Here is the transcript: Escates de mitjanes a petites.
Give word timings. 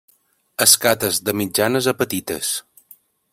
Escates 0.65 1.19
de 1.27 1.35
mitjanes 1.41 1.91
a 1.93 1.95
petites. 2.01 2.51